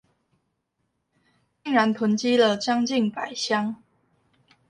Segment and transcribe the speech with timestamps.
[1.63, 3.83] 竟然囤積了將近百箱